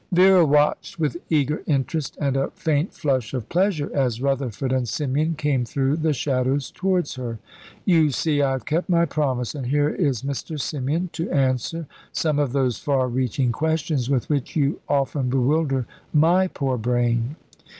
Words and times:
Vera 0.11 0.43
watched 0.43 0.99
with 0.99 1.15
eager 1.29 1.61
interest 1.67 2.17
and 2.19 2.35
a 2.35 2.49
faint 2.55 2.91
flush 2.91 3.35
of 3.35 3.47
pleasure 3.49 3.91
as 3.95 4.19
Rutherford 4.19 4.71
and 4.71 4.87
Symeon 4.87 5.37
came 5.37 5.63
through 5.63 5.95
the 5.97 6.11
shadows 6.11 6.71
towards 6.71 7.13
her. 7.13 7.37
"You 7.85 8.09
see 8.09 8.41
I 8.41 8.53
have 8.53 8.65
kept 8.65 8.89
my 8.89 9.05
promise, 9.05 9.53
and 9.53 9.67
here 9.67 9.89
is 9.89 10.23
Mr. 10.23 10.59
Symeon, 10.59 11.11
to 11.11 11.29
answer 11.29 11.85
some 12.11 12.39
of 12.39 12.51
those 12.51 12.79
far 12.79 13.07
reaching 13.07 13.51
questions 13.51 14.09
with 14.09 14.27
which 14.27 14.55
you 14.55 14.79
often 14.89 15.29
bewilder 15.29 15.85
my 16.11 16.47
poor 16.47 16.79
brain." 16.79 17.35